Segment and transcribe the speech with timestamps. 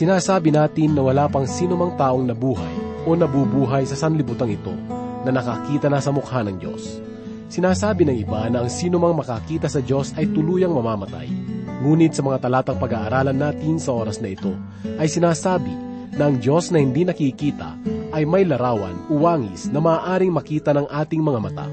[0.00, 4.72] Sinasabi natin na wala pang sino mang taong nabuhay o nabubuhay sa sanlibutan ito
[5.28, 7.04] na nakakita na sa mukha ng Diyos.
[7.52, 11.28] Sinasabi ng iba na ang sino mang makakita sa Diyos ay tuluyang mamamatay.
[11.84, 14.56] Ngunit sa mga talatang pag-aaralan natin sa oras na ito,
[14.96, 15.76] ay sinasabi
[16.16, 17.76] na ang Diyos na hindi nakikita
[18.16, 21.68] ay may larawan, uwangis na maaaring makita ng ating mga mata.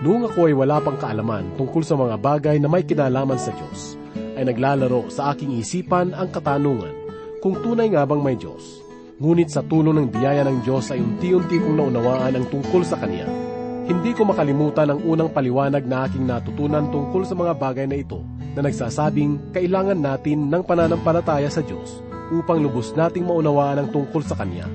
[0.00, 4.00] Noong ako ay wala pang kaalaman tungkol sa mga bagay na may kinalaman sa Diyos,
[4.40, 6.97] ay naglalaro sa aking isipan ang katanungan
[7.38, 8.82] kung tunay nga bang may Diyos.
[9.18, 13.48] Ngunit sa tulong ng biyaya ng Diyos ay unti-unti kong naunawaan ang tungkol sa Kanya
[13.88, 18.20] hindi ko makalimutan ang unang paliwanag na aking natutunan tungkol sa mga bagay na ito
[18.52, 24.36] na nagsasabing kailangan natin ng pananampalataya sa Diyos upang lubos nating maunawaan ang tungkol sa
[24.36, 24.68] Kanya.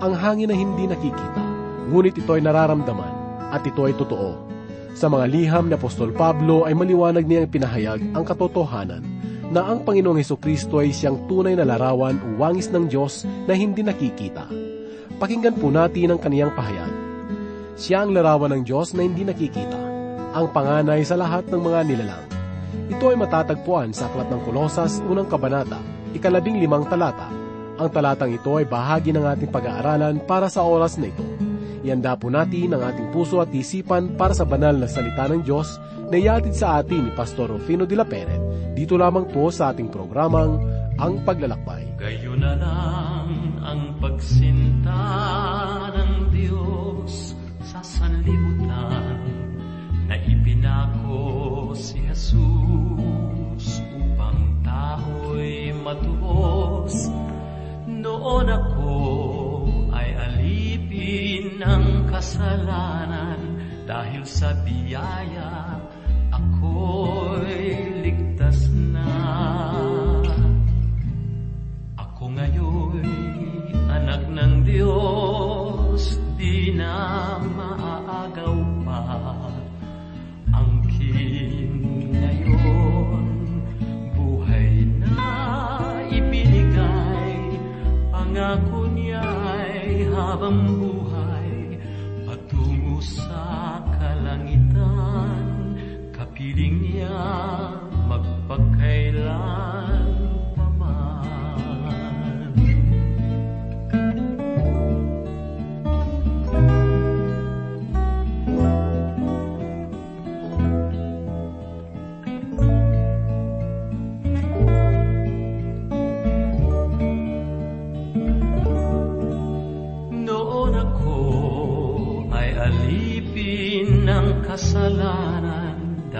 [0.00, 1.44] Ang hangin na hindi nakikita,
[1.92, 3.12] ngunit ito ay nararamdaman
[3.52, 4.40] at ito ay totoo.
[4.96, 9.04] Sa mga liham ni Apostol Pablo ay maliwanag niyang pinahayag ang katotohanan
[9.48, 13.56] na ang Panginoong Heso Kristo ay siyang tunay na larawan o wangis ng Diyos na
[13.56, 14.44] hindi nakikita.
[15.16, 16.92] Pakinggan po natin ang kaniyang pahayag.
[17.78, 19.78] Siya ang larawan ng Diyos na hindi nakikita,
[20.36, 22.24] ang panganay sa lahat ng mga nilalang.
[22.88, 25.80] Ito ay matatagpuan sa Aklat ng Kolosas, unang kabanata,
[26.12, 27.30] ikalabing limang talata.
[27.78, 31.22] Ang talatang ito ay bahagi ng ating pag-aaralan para sa oras na ito.
[31.86, 35.78] Ihanda po natin ang ating puso at isipan para sa banal na salita ng Diyos
[36.08, 38.40] na iatid sa atin ni Pastor Rufino de la Peret.
[38.72, 40.56] Dito lamang po sa ating programang
[40.96, 42.00] Ang Paglalakbay.
[42.00, 43.28] Gayo na lang
[43.60, 45.04] ang pagsinta
[45.92, 49.20] ng Diyos sa sanlibutan
[50.08, 57.12] na ipinako si Jesus upang tao'y matuos.
[57.84, 58.96] Noon ako
[59.92, 65.80] ay alipin ng kasalanan dahil sa biyaya
[67.38, 68.27] ako'y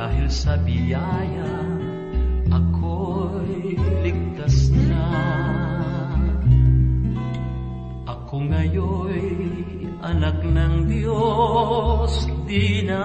[0.08, 1.52] dahil sa biyaya
[2.48, 5.04] ako'y ligtas na.
[8.08, 9.28] Ako ngayon'y
[10.00, 13.04] anak ng Diyos, di na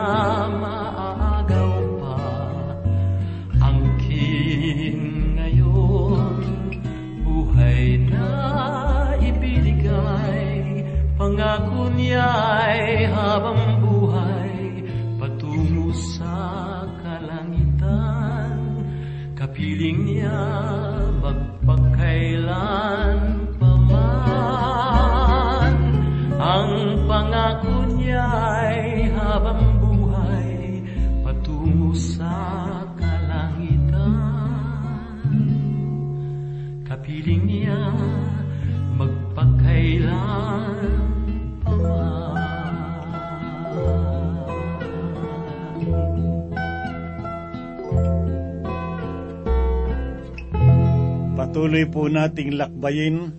[51.73, 53.33] Patuloy po nating lakbayin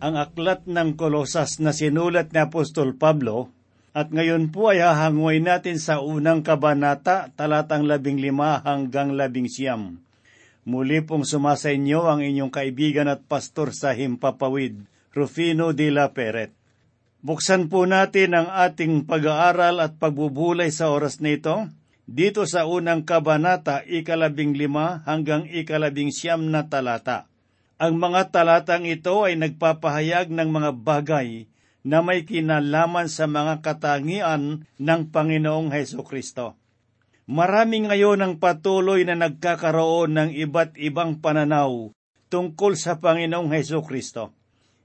[0.00, 3.52] ang aklat ng Kolosas na sinulat ni Apostol Pablo
[3.92, 10.00] at ngayon po ay hahangoy natin sa unang kabanata talatang labing lima hanggang labing siyam.
[10.64, 16.56] Muli pong sumasa inyo ang inyong kaibigan at pastor sa Himpapawid, Rufino de la Peret.
[17.20, 21.68] Buksan po natin ang ating pag-aaral at pagbubulay sa oras nito
[22.08, 27.28] dito sa unang kabanata ikalabing lima hanggang ikalabing siyam na talata.
[27.74, 31.50] Ang mga talatang ito ay nagpapahayag ng mga bagay
[31.82, 36.54] na may kinalaman sa mga katangian ng Panginoong Heso Kristo.
[37.26, 41.90] Marami ngayon ang patuloy na nagkakaroon ng iba't ibang pananaw
[42.30, 44.30] tungkol sa Panginoong Heso Kristo.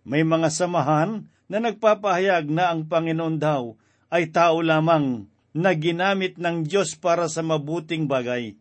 [0.01, 3.77] May mga samahan na nagpapahayag na ang Panginoon daw
[4.09, 8.57] ay tao lamang na ginamit ng Diyos para sa mabuting bagay.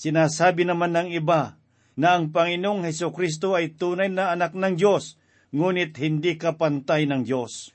[0.00, 1.57] Sinasabi naman ng iba
[1.98, 5.18] na ang Panginoong Heso Kristo ay tunay na anak ng Diyos,
[5.50, 7.74] ngunit hindi kapantay ng Diyos.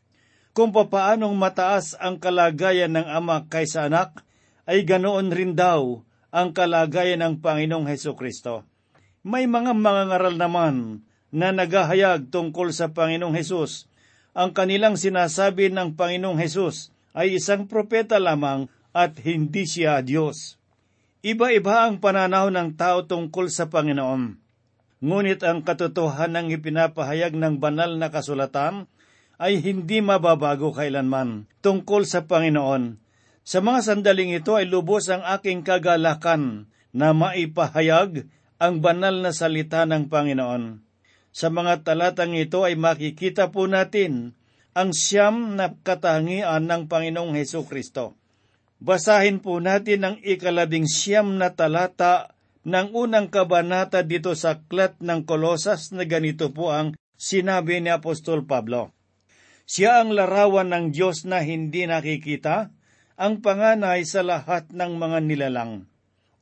[0.55, 4.23] Kung papaanong mataas ang kalagayan ng Ama kaysa anak,
[4.63, 8.63] ay ganoon rin daw ang kalagayan ng Panginoong Heso Kristo.
[9.27, 11.03] May mga mangangaral naman
[11.33, 13.91] na nagahayag tungkol sa Panginoong Hesus.
[14.31, 20.61] Ang kanilang sinasabi ng Panginoong Hesus ay isang propeta lamang at hindi siya Diyos.
[21.23, 24.43] Iba-iba ang pananaw ng tao tungkol sa Panginoon.
[24.99, 28.91] Ngunit ang katotohanan ng ipinapahayag ng banal na kasulatan
[29.39, 32.99] ay hindi mababago kailanman tungkol sa Panginoon.
[33.39, 38.27] Sa mga sandaling ito ay lubos ang aking kagalakan na maipahayag
[38.59, 40.83] ang banal na salita ng Panginoon.
[41.31, 44.35] Sa mga talatang ito ay makikita po natin
[44.75, 48.19] ang siyam na katangian ng Panginoong Heso Kristo.
[48.83, 52.35] Basahin po natin ang ikalabing siyam na talata
[52.67, 58.43] ng unang kabanata dito sa Aklat ng Kolosas na ganito po ang sinabi ni Apostol
[58.43, 58.91] Pablo.
[59.63, 62.75] Siya ang larawan ng Diyos na hindi nakikita,
[63.15, 65.87] ang panganay sa lahat ng mga nilalang.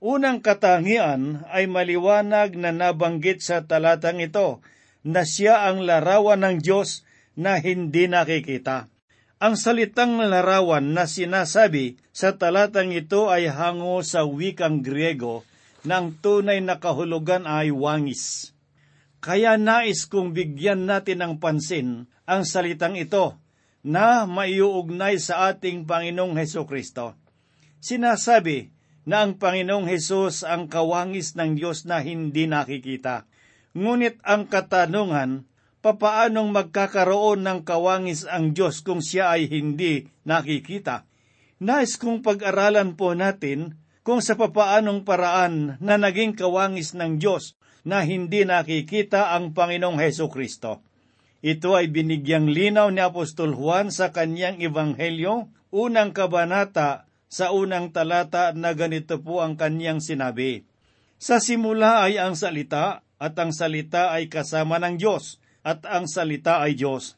[0.02, 4.66] Unang katangian ay maliwanag na nabanggit sa talatang ito
[5.06, 7.06] na siya ang larawan ng Diyos
[7.38, 8.91] na hindi nakikita.
[9.42, 15.42] Ang salitang larawan na sinasabi sa talatang ito ay hango sa wikang Griego
[15.82, 18.54] ng tunay na kahulugan ay wangis.
[19.18, 23.34] Kaya nais kong bigyan natin ng pansin ang salitang ito
[23.82, 27.18] na maiuugnay sa ating Panginoong Heso Kristo.
[27.82, 28.70] Sinasabi
[29.10, 33.26] na ang Panginoong Hesus ang kawangis ng Diyos na hindi nakikita.
[33.74, 35.50] Ngunit ang katanungan,
[35.82, 41.10] papaanong magkakaroon ng kawangis ang Diyos kung siya ay hindi nakikita.
[41.62, 48.06] Nais kong pag-aralan po natin kung sa papaanong paraan na naging kawangis ng Diyos na
[48.06, 50.86] hindi nakikita ang Panginoong Heso Kristo.
[51.42, 58.54] Ito ay binigyang linaw ni Apostol Juan sa kanyang ebanghelyo, unang kabanata sa unang talata
[58.54, 60.62] na ganito po ang kanyang sinabi.
[61.18, 66.62] Sa simula ay ang salita, at ang salita ay kasama ng Diyos at ang salita
[66.62, 67.18] ay Diyos.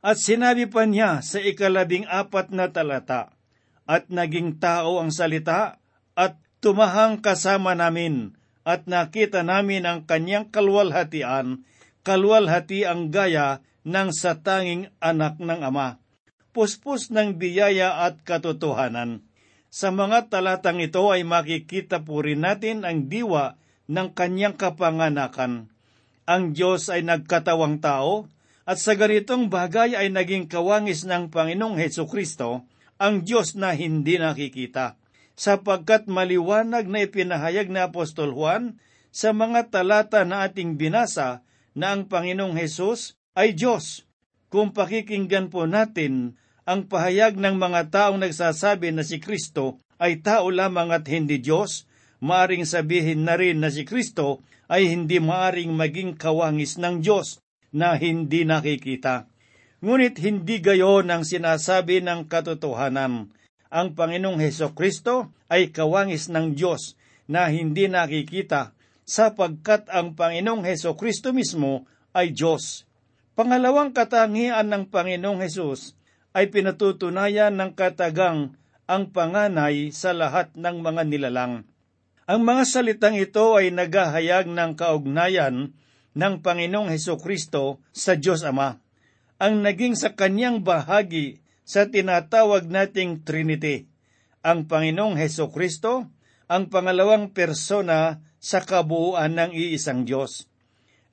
[0.00, 3.36] At sinabi pa niya sa ikalabing apat na talata,
[3.84, 5.82] At naging tao ang salita,
[6.16, 11.66] at tumahang kasama namin, at nakita namin ang kanyang kalwalhatian,
[12.06, 16.00] kalwalhati ang gaya ng satanging anak ng Ama,
[16.52, 19.24] puspos ng biyaya at katotohanan.
[19.70, 23.54] Sa mga talatang ito ay makikita po rin natin ang diwa
[23.86, 25.70] ng kanyang kapanganakan
[26.30, 28.30] ang Diyos ay nagkatawang tao
[28.62, 32.62] at sa ganitong bagay ay naging kawangis ng Panginoong Heso Kristo,
[33.02, 34.94] ang Diyos na hindi nakikita,
[35.34, 38.78] sapagkat maliwanag na ipinahayag ni Apostol Juan
[39.10, 41.42] sa mga talata na ating binasa
[41.74, 44.06] na ang Panginoong Hesus ay Diyos.
[44.54, 50.46] Kung pakikinggan po natin ang pahayag ng mga taong nagsasabi na si Kristo ay tao
[50.46, 51.90] lamang at hindi Diyos,
[52.22, 57.42] maaring sabihin na rin na si Kristo ay hindi maaring maging kawangis ng Diyos
[57.74, 59.26] na hindi nakikita.
[59.82, 63.34] Ngunit hindi gayon ang sinasabi ng katotohanan.
[63.70, 66.94] Ang Panginoong Heso Kristo ay kawangis ng Diyos
[67.26, 68.70] na hindi nakikita
[69.02, 72.86] sapagkat ang Panginoong Heso Kristo mismo ay Diyos.
[73.34, 75.98] Pangalawang katangian ng Panginoong Hesus
[76.30, 78.54] ay pinatutunayan ng katagang
[78.86, 81.66] ang panganay sa lahat ng mga nilalang.
[82.30, 85.74] Ang mga salitang ito ay naghahayag ng kaugnayan
[86.14, 88.78] ng Panginoong Heso Kristo sa Diyos Ama,
[89.42, 93.90] ang naging sa kanyang bahagi sa tinatawag nating Trinity,
[94.46, 96.06] ang Panginoong Heso Kristo,
[96.46, 100.46] ang pangalawang persona sa kabuuan ng iisang Diyos.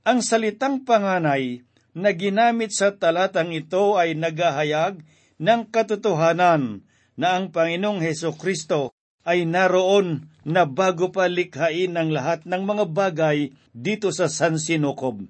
[0.05, 1.65] Ang salitang panganay
[1.97, 5.01] na ginamit sa talatang ito ay naghahayag
[5.41, 6.86] ng katotohanan
[7.17, 8.93] na ang Panginoong Heso Kristo
[9.25, 15.27] ay naroon na bago pa likhain ang lahat ng mga bagay dito sa San Sinokob.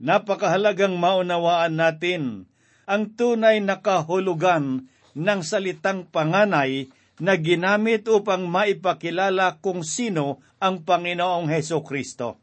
[0.00, 2.48] Napakahalagang maunawaan natin
[2.88, 6.88] ang tunay na kahulugan ng salitang panganay
[7.20, 12.40] na ginamit upang maipakilala kung sino ang Panginoong Heso Kristo.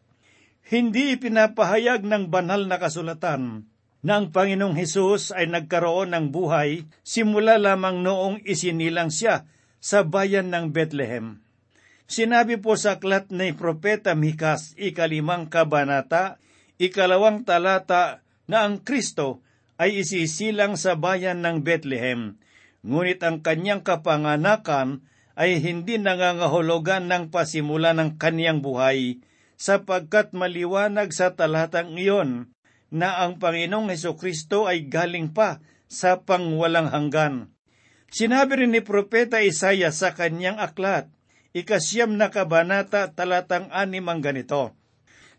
[0.70, 3.66] Hindi ipinapahayag ng banal na kasulatan
[4.06, 9.50] na ang Panginoong Hesus ay nagkaroon ng buhay simula lamang noong isinilang siya
[9.82, 11.44] sa bayan ng Bethlehem.
[12.10, 16.38] Sinabi po sa aklat ni Propeta Mikas, ikalimang kabanata,
[16.76, 19.40] ikalawang talata, na ang Kristo
[19.80, 22.36] ay isisilang sa bayan ng Bethlehem,
[22.84, 29.24] ngunit ang kanyang kapanganakan ay hindi nangangahulugan ng pasimula ng kanyang buhay,
[29.56, 32.52] sapagkat maliwanag sa talatang iyon
[32.94, 37.50] na ang Panginoong Heso Kristo ay galing pa sa pangwalang hanggan.
[38.14, 41.10] Sinabi rin ni Propeta Isaya sa kanyang aklat,
[41.54, 44.74] ikasyam na kabanata talatang anim ang ganito,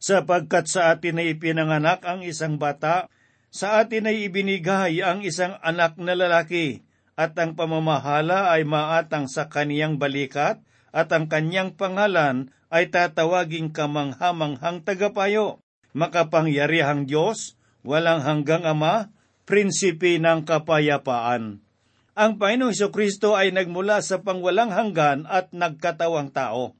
[0.04, 3.08] Sapagkat sa atin ay ipinanganak ang isang bata,
[3.48, 6.84] sa atin ay ibinigay ang isang anak na lalaki,
[7.16, 10.60] at ang pamamahala ay maatang sa kaniyang balikat,
[10.92, 15.64] at ang kanyang pangalan ay tatawaging kamanghamanghang tagapayo,
[15.96, 19.08] makapangyarihang Diyos, walang hanggang Ama,
[19.48, 21.63] prinsipe ng kapayapaan.
[22.14, 26.78] Ang Panginoong Kristo ay nagmula sa pangwalang hanggan at nagkatawang tao.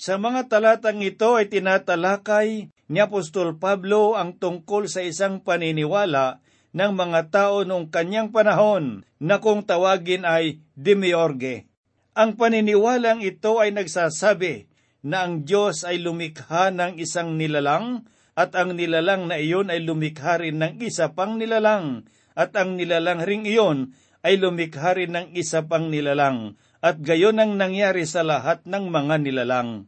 [0.00, 6.40] Sa mga talatang ito ay tinatalakay ni Apostol Pablo ang tungkol sa isang paniniwala
[6.72, 11.68] ng mga tao noong kanyang panahon na kung tawagin ay demiorge.
[12.16, 14.72] Ang paniniwalang ito ay nagsasabi
[15.04, 20.40] na ang Diyos ay lumikha ng isang nilalang at ang nilalang na iyon ay lumikha
[20.40, 25.66] rin ng isa pang nilalang at ang nilalang ring iyon ay lumikha rin ng isa
[25.66, 29.86] pang nilalang at gayon ang nangyari sa lahat ng mga nilalang.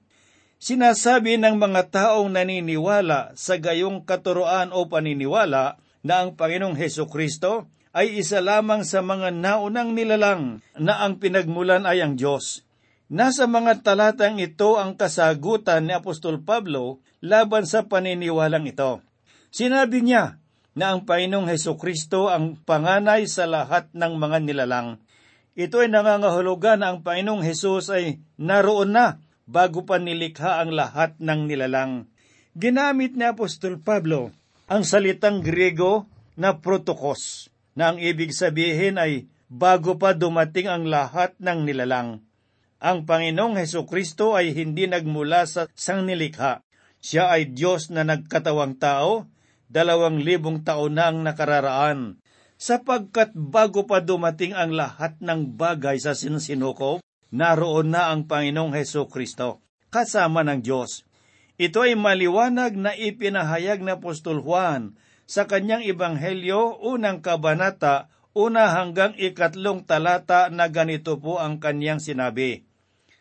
[0.63, 7.67] Sinasabi ng mga taong naniniwala sa gayong katuroan o paniniwala na ang Panginoong Heso Kristo
[7.95, 12.67] ay isa lamang sa mga naunang nilalang na ang pinagmulan ay ang Diyos.
[13.07, 19.05] Nasa mga talatang ito ang kasagutan ni Apostol Pablo laban sa paniniwalang ito.
[19.55, 20.43] Sinabi niya
[20.75, 24.99] na ang Panginoong Heso Kristo ang panganay sa lahat ng mga nilalang.
[25.55, 31.15] Ito ay nangangahulugan na ang Panginoong Hesus ay naroon na bago pa nilikha ang lahat
[31.23, 32.11] ng nilalang.
[32.59, 34.35] Ginamit ni Apostol Pablo
[34.67, 41.37] ang salitang Griego na protokos, na ang ibig sabihin ay bago pa dumating ang lahat
[41.39, 42.25] ng nilalang.
[42.83, 46.67] Ang Panginoong Heso Kristo ay hindi nagmula sa sangnilikha.
[46.99, 49.29] Siya ay Diyos na nagkatawang tao,
[49.75, 52.23] dalawang libong taon na ang nakararaan.
[52.55, 57.03] Sapagkat bago pa dumating ang lahat ng bagay sa sinsinukob,
[57.35, 59.59] naroon na ang Panginoong Heso Kristo,
[59.91, 61.03] kasama ng Diyos.
[61.59, 64.95] Ito ay maliwanag na ipinahayag na Apostol Juan
[65.27, 68.07] sa kanyang Ebanghelyo, unang kabanata,
[68.39, 72.63] una hanggang ikatlong talata na ganito po ang kanyang sinabi.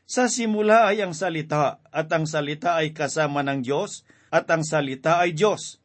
[0.05, 5.17] Sa simula ay ang salita, at ang salita ay kasama ng Diyos, at ang salita
[5.22, 5.83] ay Diyos.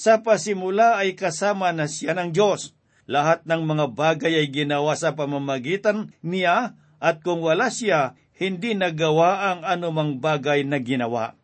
[0.00, 2.72] Sa pasimula ay kasama na siya ng Diyos.
[3.04, 9.52] Lahat ng mga bagay ay ginawa sa pamamagitan niya, at kung wala siya, hindi nagawa
[9.52, 11.36] ang anumang bagay na ginawa.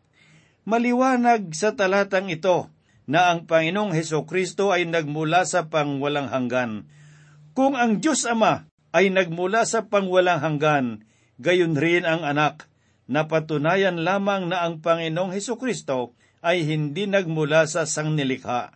[0.65, 2.73] Maliwanag sa talatang ito
[3.05, 6.89] na ang Panginoong Heso Kristo ay nagmula sa pangwalang hanggan.
[7.53, 11.05] Kung ang Diyos Ama ay nagmula sa pangwalang hanggan,
[11.37, 12.65] gayon rin ang anak,
[13.05, 18.75] napatunayan lamang na ang Panginoong Heso Kristo ay hindi nagmula sa sangnilikha.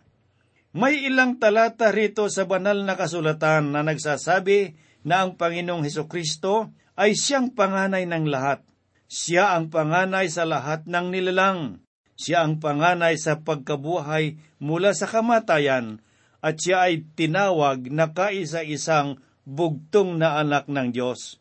[0.72, 6.72] May ilang talata rito sa banal na kasulatan na nagsasabi na ang Panginoong Heso Kristo
[6.96, 8.64] ay siyang panganay ng lahat.
[9.04, 11.84] Siya ang panganay sa lahat ng nilalang.
[12.16, 16.00] Siya ang panganay sa pagkabuhay mula sa kamatayan
[16.40, 21.38] at siya ay tinawag na kaisa-isang bugtong na anak ng Diyos.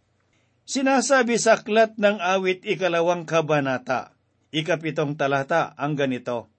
[0.67, 4.13] Sinasabi sa aklat ng awit ikalawang kabanata,
[4.51, 6.51] ikapitong talata ang ganito,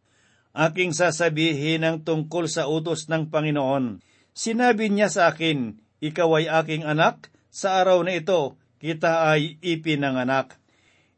[0.53, 4.05] Aking sasabihin ang tungkol sa utos ng Panginoon.
[4.37, 10.61] Sinabi niya sa akin, Ikaw ay aking anak, sa araw na ito, kita ay ipinanganak.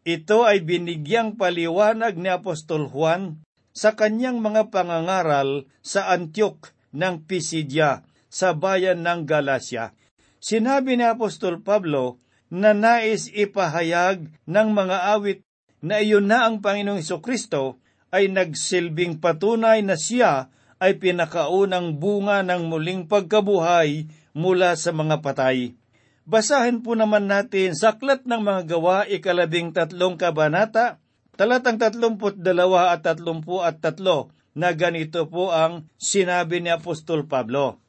[0.07, 3.43] Ito ay binigyang paliwanag ni Apostol Juan
[3.75, 9.99] sa kanyang mga pangangaral sa Antioch ng Pisidia sa bayan ng Galacia.
[10.39, 12.23] Sinabi ni Apostol Pablo
[12.55, 15.43] na nais ipahayag ng mga awit
[15.85, 17.77] na iyon na ang Panginoong Kristo
[18.09, 20.49] ay nagsilbing patunay na siya
[20.81, 25.77] ay pinakaunang bunga ng muling pagkabuhay mula sa mga patay.
[26.25, 31.05] Basahin po naman natin sa aklat ng mga gawa ikalabing tatlong kabanata,
[31.37, 37.83] talatang tatlumput dalawa at tatlumpu at tatlo, na ganito po ang sinabi ni Apostol Pablo.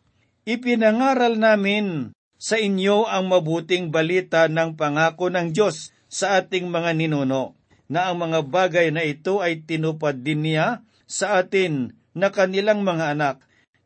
[0.43, 7.55] Ipinangaral namin sa inyo ang mabuting balita ng pangako ng Diyos sa ating mga ninuno
[7.91, 13.13] na ang mga bagay na ito ay tinupad din niya sa atin na kanilang mga
[13.13, 13.37] anak,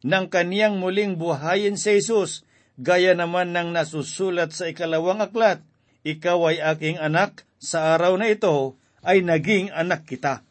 [0.06, 2.48] nang kaniyang muling buhayin sa Jesus,
[2.80, 5.60] gaya naman ng nasusulat sa ikalawang aklat,
[6.08, 10.48] Ikaw ay aking anak, sa araw na ito ay naging anak kita.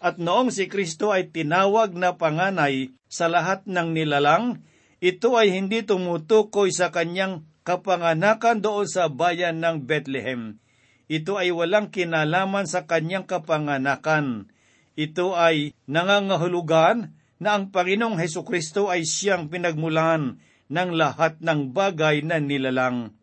[0.00, 4.64] At noong si Kristo ay tinawag na panganay sa lahat ng nilalang,
[5.04, 10.56] ito ay hindi tumutukoy sa kanyang kapanganakan doon sa bayan ng Bethlehem
[11.10, 14.46] ito ay walang kinalaman sa kanyang kapanganakan.
[14.94, 20.38] Ito ay nangangahulugan na ang Panginoong Heso Kristo ay siyang pinagmulan
[20.70, 23.18] ng lahat ng bagay na nilalang.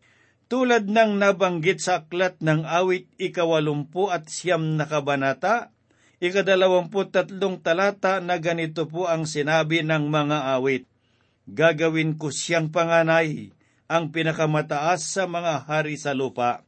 [0.52, 5.72] Tulad ng nabanggit sa aklat ng awit ikawalumpu at siyam na kabanata,
[6.20, 10.84] ikadalawamput tatlong talata na ganito po ang sinabi ng mga awit.
[11.48, 13.48] Gagawin ko siyang panganay,
[13.88, 16.67] ang pinakamataas sa mga hari sa lupa.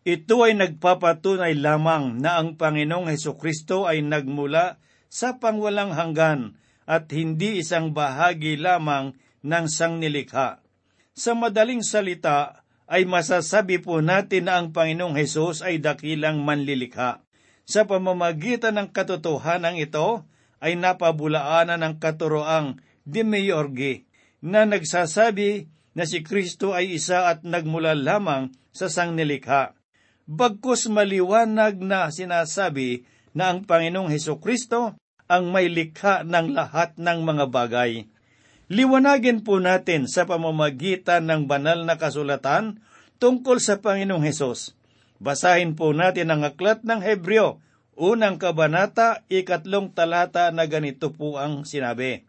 [0.00, 4.80] Ito ay nagpapatunay lamang na ang Panginoong Heso Kristo ay nagmula
[5.12, 6.56] sa pangwalang hanggan
[6.88, 9.12] at hindi isang bahagi lamang
[9.44, 10.64] ng sangnilikha.
[11.12, 17.22] Sa madaling salita, ay masasabi po natin na ang Panginoong Hesus ay dakilang manlilikha.
[17.62, 20.26] Sa pamamagitan ng katotohanan ito,
[20.58, 24.08] ay napabulaanan ng katuroang Demiurge
[24.42, 29.79] na nagsasabi na si Kristo ay isa at nagmula lamang sa sangnilikha.
[30.30, 33.02] Bagkus maliwanag na sinasabi
[33.34, 34.94] na ang Panginoong Heso Kristo
[35.26, 38.06] ang may likha ng lahat ng mga bagay.
[38.70, 42.78] Liwanagin po natin sa pamamagitan ng banal na kasulatan
[43.18, 44.78] tungkol sa Panginoong Hesus.
[45.18, 47.58] Basahin po natin ang aklat ng Hebreo,
[47.98, 52.22] unang kabanata, ikatlong talata na ganito po ang sinabi.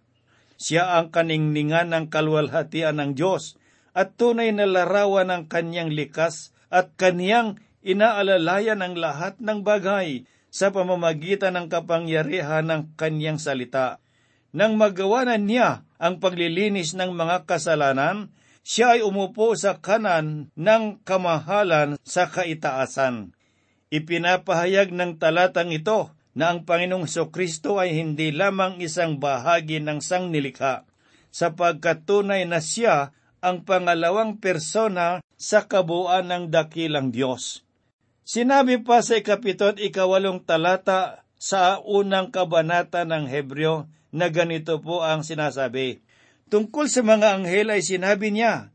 [0.57, 3.61] Siya ang kaningningan ng kalwalhatian ng Diyos
[3.93, 10.69] at tunay na larawan ng kanyang likas at kaniyang inaalalayan ang lahat ng bagay sa
[10.69, 14.01] pamamagitan ng kapangyarihan ng kanyang salita.
[14.51, 21.01] Nang magawa na niya ang paglilinis ng mga kasalanan, siya ay umupo sa kanan ng
[21.01, 23.33] kamahalan sa kaitaasan.
[23.89, 30.87] Ipinapahayag ng talatang ito na ang Panginoong Kristo ay hindi lamang isang bahagi ng sangnilikha,
[31.31, 33.11] sapagkat tunay na siya
[33.43, 37.65] ang pangalawang persona sa kabuuan ng dakilang Diyos.
[38.21, 45.25] Sinabi pa sa ikapitot ikawalong talata sa unang kabanata ng Hebreo na ganito po ang
[45.25, 46.05] sinasabi.
[46.53, 48.69] Tungkol sa mga anghel ay sinabi niya,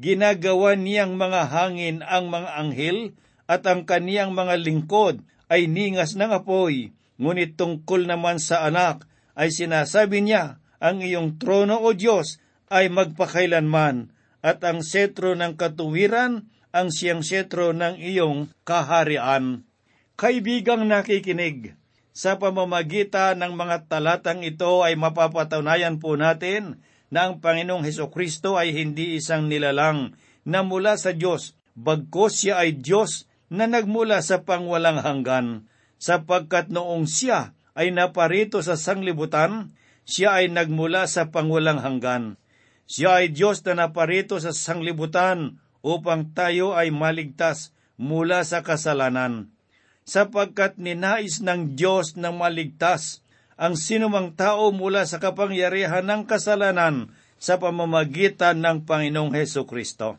[0.00, 2.98] Ginagawa niyang mga hangin ang mga anghel
[3.44, 5.20] at ang kaniyang mga lingkod
[5.52, 6.96] ay ningas ng apoy.
[7.20, 9.04] Ngunit tungkol naman sa anak
[9.36, 12.40] ay sinasabi niya, ang iyong trono o Diyos
[12.72, 19.66] ay magpakailanman at ang setro ng katuwiran ang siyang setro ng iyong kaharian.
[20.14, 21.74] Kaibigang nakikinig,
[22.10, 28.58] sa pamamagitan ng mga talatang ito ay mapapatunayan po natin na ang Panginoong Heso Kristo
[28.58, 30.14] ay hindi isang nilalang
[30.46, 35.66] na mula sa Diyos, bagkos siya ay Diyos na nagmula sa pangwalang hanggan,
[35.98, 39.74] sapagkat noong siya ay naparito sa sanglibutan,
[40.06, 42.38] siya ay nagmula sa pangwalang hanggan.
[42.90, 49.52] Siya ay Diyos na naparito sa sanglibutan upang tayo ay maligtas mula sa kasalanan
[50.10, 53.22] sapagkat ninais ng Diyos na maligtas
[53.60, 60.16] ang sinumang tao mula sa kapangyarihan ng kasalanan sa pamamagitan ng Panginoong Heso Kristo.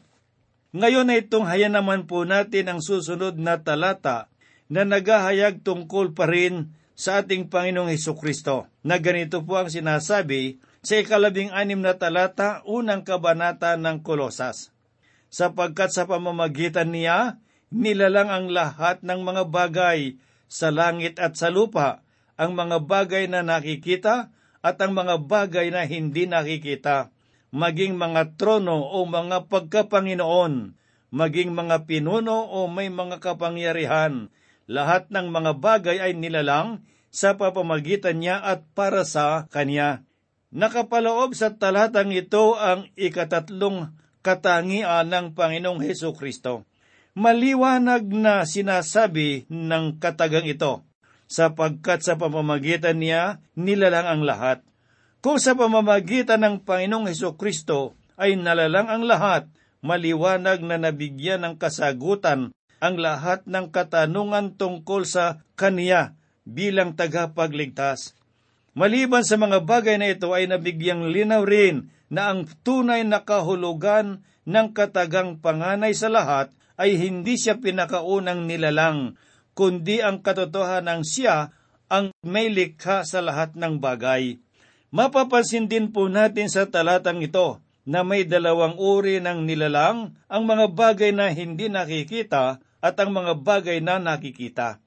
[0.72, 4.32] Ngayon ay tunghaya naman po natin ang susunod na talata
[4.72, 10.62] na naghahayag tungkol pa rin sa ating Panginoong Heso Kristo, na ganito po ang sinasabi
[10.86, 14.71] sa ikalabing anim na talata, unang kabanata ng Kolosas.
[15.32, 17.40] Sapagkat sa pamamagitan niya,
[17.72, 20.20] nilalang ang lahat ng mga bagay
[20.52, 22.04] sa langit at sa lupa,
[22.36, 27.16] ang mga bagay na nakikita at ang mga bagay na hindi nakikita,
[27.56, 30.76] maging mga trono o mga pagkapanginoon,
[31.16, 34.28] maging mga pinuno o may mga kapangyarihan,
[34.68, 40.04] lahat ng mga bagay ay nilalang sa papamagitan niya at para sa kanya.
[40.52, 46.66] Nakapaloob sa talatang ito ang ikatatlong katangian ng Panginoong Heso Kristo
[47.12, 50.84] maliwanag na sinasabi ng katagang ito,
[51.28, 54.58] sapagkat sa pamamagitan niya nilalang ang lahat.
[55.22, 59.48] Kung sa pamamagitan ng Panginoong Heso Kristo ay nalalang ang lahat,
[59.84, 68.18] maliwanag na nabigyan ng kasagutan ang lahat ng katanungan tungkol sa Kaniya bilang tagapagligtas.
[68.74, 74.28] Maliban sa mga bagay na ito ay nabigyang linaw rin na ang tunay na kahulugan
[74.44, 79.16] ng katagang panganay sa lahat ay hindi siya pinakaunang nilalang,
[79.56, 81.56] kundi ang katotohanan siya
[81.88, 84.44] ang may likha sa lahat ng bagay.
[84.92, 90.76] Mapapansin din po natin sa talatang ito na may dalawang uri ng nilalang, ang mga
[90.76, 94.84] bagay na hindi nakikita at ang mga bagay na nakikita.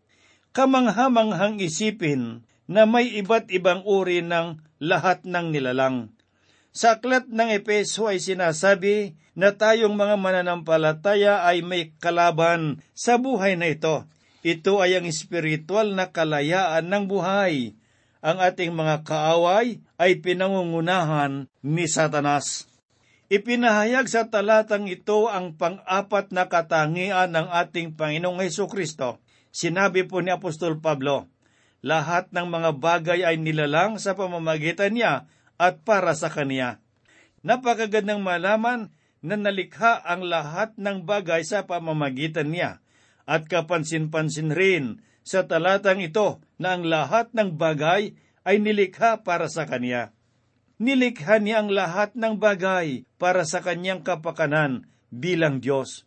[0.54, 6.13] Kamanghamanghang isipin na may iba't ibang uri ng lahat ng nilalang.
[6.74, 13.54] Sa aklat ng Epeso ay sinasabi na tayong mga mananampalataya ay may kalaban sa buhay
[13.54, 14.10] na ito.
[14.42, 17.78] Ito ay ang espiritual na kalayaan ng buhay.
[18.18, 22.66] Ang ating mga kaaway ay pinangungunahan ni Satanas.
[23.30, 29.22] Ipinahayag sa talatang ito ang pang-apat na katangian ng ating Panginoong Heso Kristo.
[29.54, 31.30] Sinabi po ni Apostol Pablo,
[31.86, 36.82] lahat ng mga bagay ay nilalang sa pamamagitan niya at para sa kaniya.
[37.44, 38.90] Napakagandang malaman
[39.24, 42.84] na nalikha ang lahat ng bagay sa pamamagitan niya
[43.24, 48.12] at kapansin-pansin rin sa talatang ito na ang lahat ng bagay
[48.44, 50.12] ay nilikha para sa kaniya.
[50.76, 56.04] Nilikha niya ang lahat ng bagay para sa kanyang kapakanan bilang Diyos.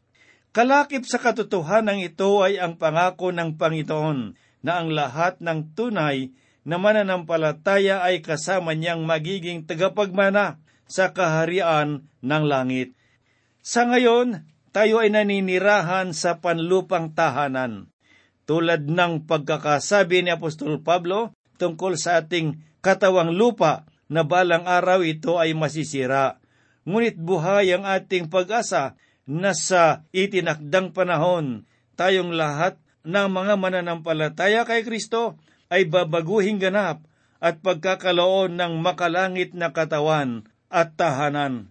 [0.53, 6.33] Kalakip sa katotohanan ito ay ang pangako ng Panginoon na ang lahat ng tunay
[6.67, 12.91] na mananampalataya ay kasama niyang magiging tagapagmana sa kaharian ng langit.
[13.63, 14.43] Sa ngayon,
[14.75, 17.87] tayo ay naninirahan sa panlupang tahanan.
[18.43, 25.39] Tulad ng pagkakasabi ni Apostol Pablo tungkol sa ating katawang lupa na balang araw ito
[25.39, 26.39] ay masisira.
[26.87, 28.95] Ngunit buhay ang ating pag-asa
[29.27, 31.67] na sa itinakdang panahon,
[31.99, 35.35] tayong lahat ng mga mananampalataya kay Kristo
[35.67, 37.03] ay babaguhing ganap
[37.37, 41.69] at pagkakaloon ng makalangit na katawan at tahanan.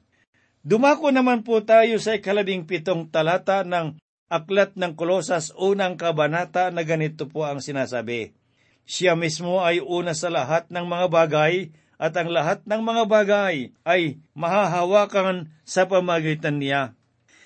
[0.67, 6.83] Dumako naman po tayo sa ikalabing pitong talata ng Aklat ng Kolosas unang kabanata na
[6.83, 8.35] ganito po ang sinasabi.
[8.83, 13.71] Siya mismo ay una sa lahat ng mga bagay at ang lahat ng mga bagay
[13.87, 16.99] ay mahahawakan sa pamagitan niya.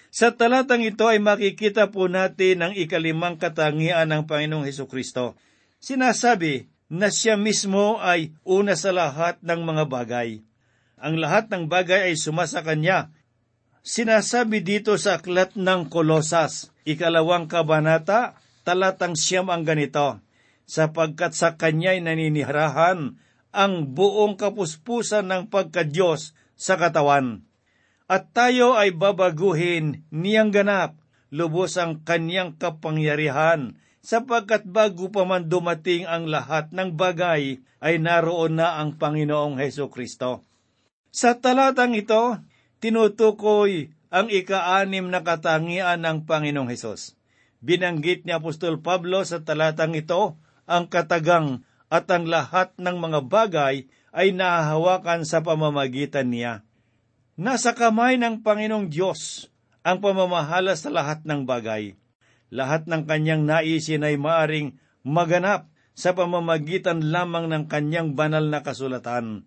[0.09, 5.37] Sa talatang ito ay makikita po natin ang ikalimang katangian ng Panginoong Heso Kristo.
[5.81, 10.45] Sinasabi na siya mismo ay una sa lahat ng mga bagay.
[11.01, 13.09] Ang lahat ng bagay ay sumasa kanya.
[13.81, 20.21] Sinasabi dito sa aklat ng Kolosas, ikalawang kabanata, talatang siyam ang ganito,
[20.69, 23.17] sapagkat sa kanya'y naniniharahan
[23.49, 27.49] ang buong kapuspusan ng pagkadyos sa katawan.
[28.05, 31.01] At tayo ay babaguhin niyang ganap,
[31.33, 38.61] lubos ang kanyang kapangyarihan, sapagkat bago pa man dumating ang lahat ng bagay, ay naroon
[38.61, 40.45] na ang Panginoong Heso Kristo.
[41.09, 42.37] Sa talatang ito,
[42.81, 47.17] tinutukoy ang ika-anim na katangian ng Panginoong Hesus.
[47.61, 50.37] Binanggit ni Apostol Pablo sa talatang ito
[50.69, 56.63] ang katagang at ang lahat ng mga bagay ay nahahawakan sa pamamagitan niya.
[57.41, 59.49] Nasa kamay ng Panginoong Diyos
[59.81, 61.97] ang pamamahala sa lahat ng bagay.
[62.51, 64.75] Lahat ng kanyang naisin ay maaring
[65.07, 69.47] maganap sa pamamagitan lamang ng kanyang banal na kasulatan.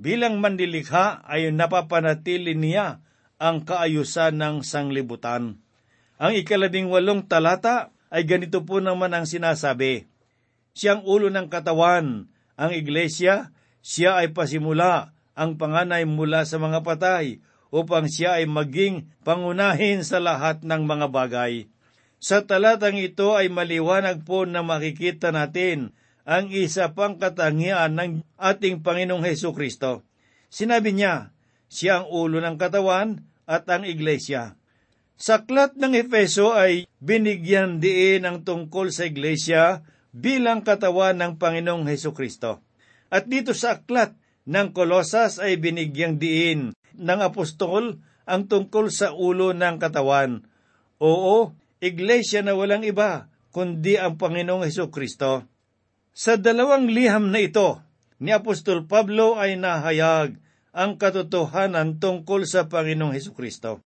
[0.00, 3.04] Bilang mandilikha ay napapanatili niya
[3.36, 5.60] ang kaayusan ng sanglibutan.
[6.20, 10.08] Ang ikalabing walong talata ay ganito po naman ang sinasabi.
[10.72, 17.40] Siyang ulo ng katawan, ang iglesia, siya ay pasimula, ang panganay mula sa mga patay,
[17.72, 21.70] upang siya ay maging pangunahin sa lahat ng mga bagay.
[22.20, 25.96] Sa talatang ito ay maliwanag po na makikita natin
[26.28, 30.04] ang isa pang katangian ng ating Panginoong Heso Kristo.
[30.52, 31.32] Sinabi niya,
[31.72, 34.60] siya ang ulo ng katawan at ang iglesia.
[35.16, 39.80] Sa aklat ng Efeso ay binigyan diin ang tungkol sa iglesia
[40.12, 42.60] bilang katawan ng Panginoong Heso Kristo.
[43.08, 44.12] At dito sa aklat
[44.44, 47.96] ng Kolosas ay binigyang diin ng apostol
[48.28, 50.44] ang tungkol sa ulo ng katawan.
[51.00, 55.48] Oo, iglesia na walang iba kundi ang Panginoong Heso Kristo.
[56.14, 57.82] Sa dalawang liham na ito,
[58.20, 60.36] ni Apostol Pablo ay nahayag
[60.70, 63.82] ang katotohanan tungkol sa Panginoong Heso Kristo.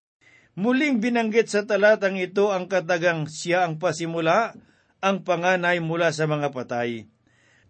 [0.58, 4.52] Muling binanggit sa talatang ito ang katagang siya ang pasimula,
[5.00, 7.08] ang panganay mula sa mga patay.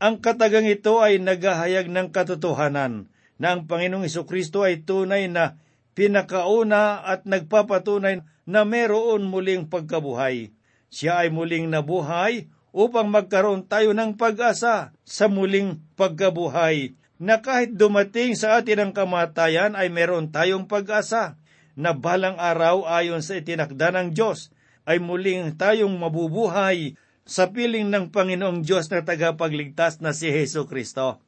[0.02, 3.06] Ang katagang ito ay naghahayag ng katotohanan
[3.38, 10.50] na ang Panginoong Kristo ay tunay na pinakauna at nagpapatunay na meron muling pagkabuhay.
[10.92, 18.35] Siya ay muling nabuhay upang magkaroon tayo ng pag-asa sa muling pagkabuhay na kahit dumating
[18.35, 21.38] sa atin ang kamatayan ay meron tayong pag-asa
[21.78, 24.52] na balang araw ayon sa itinakda ng Diyos
[24.85, 31.22] ay muling tayong mabubuhay sa piling ng Panginoong Diyos na tagapagligtas na si Heso Kristo.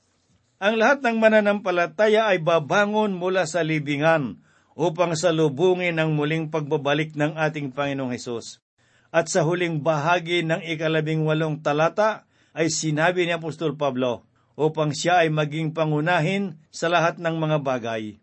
[0.58, 4.42] Ang lahat ng mananampalataya ay babangon mula sa libingan
[4.74, 8.58] upang salubungin ang muling pagbabalik ng ating Panginoong Hesus.
[9.14, 14.26] At sa huling bahagi ng ikalabing walong talata ay sinabi ni Apostol Pablo
[14.58, 18.18] upang siya ay maging pangunahin sa lahat ng mga bagay.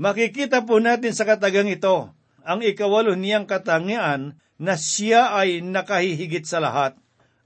[0.00, 2.12] Makikita po natin sa katagang ito
[2.44, 6.96] ang ikawalo niyang katangian na siya ay nakahihigit sa lahat.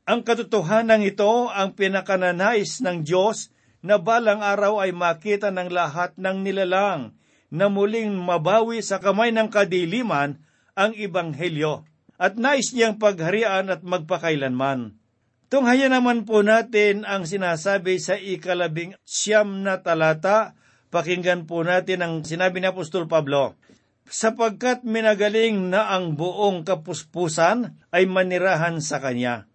[0.09, 3.53] Ang katotohanan ito ang pinakananais ng Diyos
[3.85, 7.15] na balang araw ay makita ng lahat ng nilalang
[7.49, 10.41] na muling mabawi sa kamay ng kadiliman
[10.77, 11.85] ang Ibanghelyo
[12.19, 14.99] at nais niyang pagharian at magpakailanman.
[15.49, 20.53] Tunghaya naman po natin ang sinasabi sa ikalabing siyam na talata.
[20.93, 23.57] Pakinggan po natin ang sinabi ni Apostol Pablo
[24.09, 29.49] sapagkat minagaling na ang buong kapuspusan ay manirahan sa Kanya.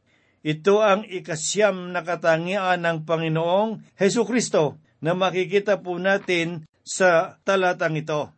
[0.46, 7.96] Ito ang ikasyam na katangian ng Panginoong Heso Kristo na makikita po natin sa talatang
[7.98, 8.30] ito.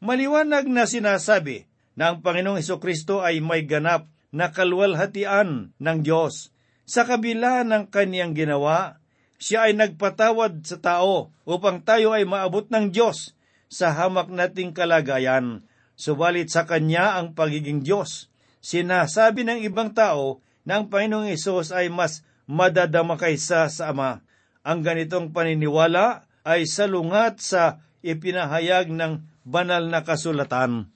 [0.00, 6.54] Maliwanag na sinasabi na ang Panginoong Heso Kristo ay may ganap na kalwalhatian ng Diyos.
[6.86, 9.02] Sa kabila ng kaniyang ginawa,
[9.36, 13.34] siya ay nagpatawad sa tao upang tayo ay maabot ng Diyos
[13.70, 15.66] sa hamak nating kalagayan.
[16.00, 18.32] Subalit sa Kanya ang pagiging Diyos.
[18.64, 24.24] Sinasabi ng ibang tao na ang Panginoong Isos ay mas madadama kaysa sa Ama.
[24.64, 30.88] Ang ganitong paniniwala ay salungat sa ipinahayag ng banal na kasulatan.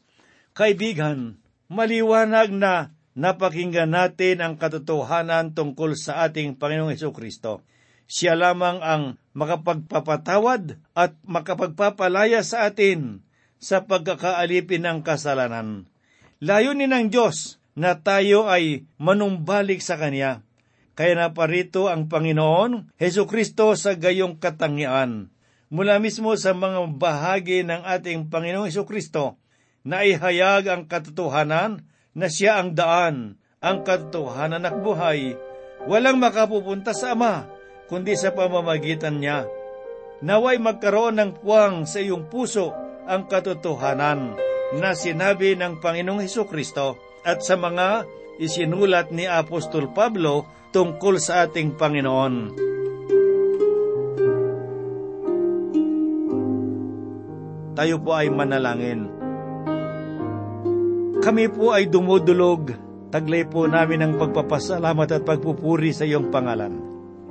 [0.55, 7.63] Kaibigan, maliwanag na napakinggan natin ang katotohanan tungkol sa ating Panginoong Heso Kristo.
[8.05, 13.25] Siya lamang ang makapagpapatawad at makapagpapalaya sa atin
[13.57, 15.89] sa pagkakaalipin ng kasalanan.
[16.45, 20.45] Layunin ng Diyos na tayo ay manumbalik sa Kanya.
[20.95, 25.34] Kaya na parito ang Panginoon, Heso Kristo sa gayong katangian.
[25.73, 29.41] Mula mismo sa mga bahagi ng ating Panginoong Kristo,
[29.85, 31.85] na ihayag ang katotohanan
[32.17, 35.37] na siya ang daan, ang katotohanan at buhay.
[35.85, 37.45] Walang makapupunta sa Ama,
[37.93, 39.45] kundi sa pamamagitan niya.
[40.25, 42.73] Naway magkaroon ng puwang sa iyong puso
[43.05, 44.41] ang katotohanan
[44.81, 48.09] na sinabi ng Panginoong Heso Kristo at sa mga
[48.41, 52.35] isinulat ni Apostol Pablo tungkol sa ating Panginoon.
[57.75, 59.11] Tayo po ay manalangin.
[61.19, 62.71] Kami po ay dumudulog,
[63.11, 66.79] taglay po namin ang pagpapasalamat at pagpupuri sa iyong pangalan.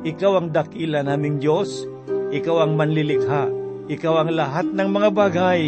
[0.03, 1.87] Ikaw ang dakila naming Diyos,
[2.35, 3.47] ikaw ang manlilikha,
[3.87, 5.63] ikaw ang lahat ng mga bagay.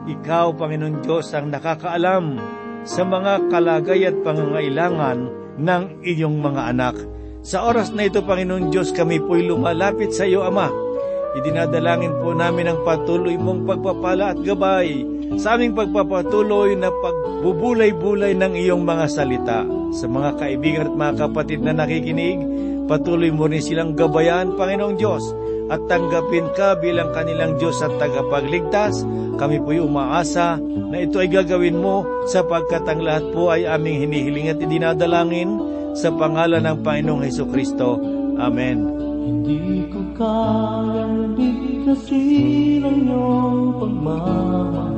[0.00, 2.40] Ikaw, Panginoon Diyos, ang nakakaalam
[2.88, 5.18] sa mga kalagay at pangangailangan
[5.60, 6.96] ng iyong mga anak.
[7.40, 10.89] Sa oras na ito, Panginoon Diyos, kami po'y lumalapit sa iyo, Ama.
[11.30, 15.06] Idinadalangin po namin ang patuloy mong pagpapala at gabay
[15.38, 19.62] sa aming pagpapatuloy na pagbubulay-bulay ng iyong mga salita.
[19.94, 22.42] Sa mga kaibigan at mga kapatid na nakikinig,
[22.90, 25.22] patuloy mo rin silang gabayan, Panginoong Diyos,
[25.70, 29.06] at tanggapin ka bilang kanilang Diyos at tagapagligtas.
[29.38, 34.50] Kami po'y umaasa na ito ay gagawin mo sapagkat ang lahat po ay aming hinihiling
[34.50, 35.62] at idinadalangin
[35.94, 38.02] sa pangalan ng Panginoong Heso Kristo.
[38.34, 39.09] Amen.
[39.20, 44.96] Hindi ko kayang bigkasin ang iyong pagmamahal.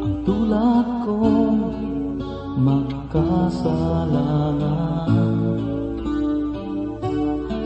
[0.00, 1.60] Ang tulad kong
[2.56, 4.80] makasalanan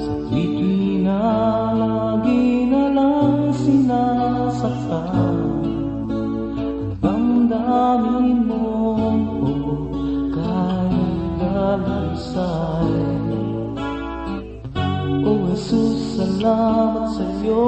[0.03, 1.23] Sa tuwid na
[1.79, 5.39] lagi na lang sinasaktan.
[7.07, 8.99] Ang damdamin mo
[9.47, 9.95] oh,
[10.35, 13.06] kahit dalisay
[16.47, 17.67] salamat sa iyo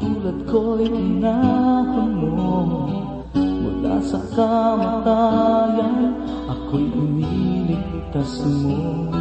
[0.00, 2.56] Tulad ko'y tinahon mo.
[3.36, 6.16] Mula sa kamatayan
[6.48, 9.12] Ako'y iniligtas mo.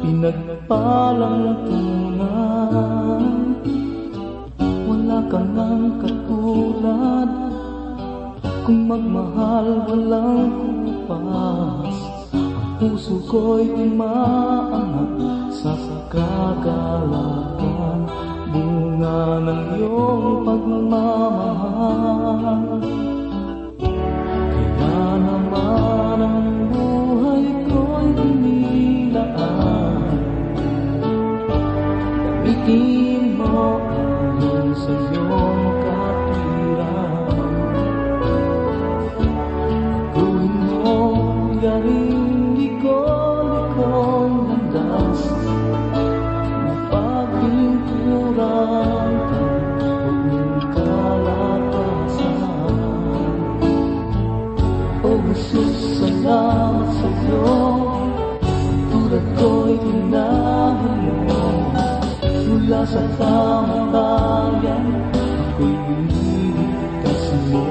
[0.00, 3.24] Pinagpalang tunay
[4.88, 7.28] Wala kang nang katulad.
[8.64, 10.56] Kung magmahal walang
[10.88, 11.96] kupas.
[12.80, 15.13] Puso ko'y umaangat
[15.54, 15.78] sa
[16.10, 18.10] kagalakan
[18.54, 22.62] Bunga ng iyong pagmamahal.
[24.78, 26.53] Kaya naman ang
[62.84, 64.84] Mula sa kamatayan
[65.16, 67.64] Ako'y iniligtas mo.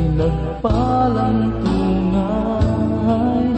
[0.00, 3.52] Pinagpalang tunay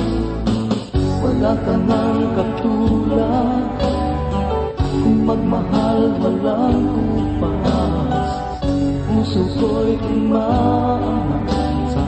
[1.22, 3.78] wala ka nang katulad.
[4.90, 8.30] Kung magmahal walang upas
[9.06, 11.46] Puso ko'y umaangat
[11.94, 12.02] sa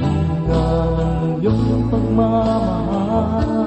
[0.00, 3.60] Nungalan ng iyong pagmamahal